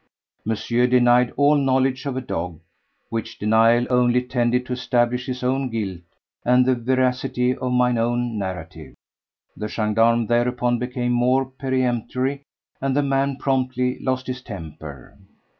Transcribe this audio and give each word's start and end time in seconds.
Monsieur 0.45 0.87
denied 0.87 1.31
all 1.37 1.53
knowledge 1.53 2.07
of 2.07 2.17
a 2.17 2.21
dog, 2.21 2.59
which 3.09 3.37
denial 3.37 3.85
only 3.91 4.19
tended 4.23 4.65
to 4.65 4.73
establish 4.73 5.27
his 5.27 5.43
own 5.43 5.69
guilt 5.69 6.01
and 6.43 6.65
the 6.65 6.73
veracity 6.73 7.55
of 7.55 7.71
mine 7.71 7.99
own 7.99 8.35
narrative. 8.39 8.95
The 9.55 9.67
gendarme 9.67 10.25
thereupon 10.25 10.79
became 10.79 11.11
more 11.11 11.45
peremptory 11.45 12.41
and 12.81 12.95
the 12.95 13.03
man 13.03 13.35
promptly 13.37 13.99
lost 13.99 14.25
his 14.25 14.41
temper. 14.41 15.19